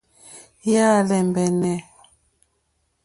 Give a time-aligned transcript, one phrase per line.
[0.71, 1.77] Yà á !lɛ́mbɛ́nɛ́.